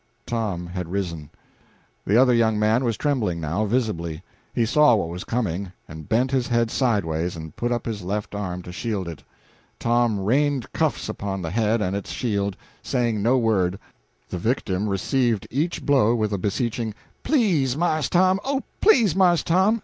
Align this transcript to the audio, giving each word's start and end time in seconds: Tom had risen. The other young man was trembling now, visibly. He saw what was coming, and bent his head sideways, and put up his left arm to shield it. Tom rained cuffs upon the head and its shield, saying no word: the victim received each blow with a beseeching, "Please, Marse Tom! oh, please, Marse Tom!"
Tom 0.25 0.65
had 0.65 0.89
risen. 0.91 1.29
The 2.07 2.17
other 2.19 2.33
young 2.33 2.57
man 2.57 2.83
was 2.83 2.97
trembling 2.97 3.39
now, 3.39 3.65
visibly. 3.65 4.23
He 4.51 4.65
saw 4.65 4.95
what 4.95 5.09
was 5.09 5.23
coming, 5.23 5.73
and 5.87 6.09
bent 6.09 6.31
his 6.31 6.47
head 6.47 6.71
sideways, 6.71 7.35
and 7.35 7.55
put 7.55 7.71
up 7.71 7.85
his 7.85 8.01
left 8.01 8.33
arm 8.33 8.63
to 8.63 8.71
shield 8.71 9.07
it. 9.07 9.21
Tom 9.77 10.19
rained 10.19 10.73
cuffs 10.73 11.07
upon 11.07 11.43
the 11.43 11.51
head 11.51 11.83
and 11.83 11.95
its 11.95 12.09
shield, 12.09 12.57
saying 12.81 13.21
no 13.21 13.37
word: 13.37 13.77
the 14.27 14.39
victim 14.39 14.89
received 14.89 15.45
each 15.51 15.85
blow 15.85 16.15
with 16.15 16.33
a 16.33 16.39
beseeching, 16.39 16.95
"Please, 17.21 17.77
Marse 17.77 18.09
Tom! 18.09 18.39
oh, 18.43 18.63
please, 18.81 19.15
Marse 19.15 19.43
Tom!" 19.43 19.79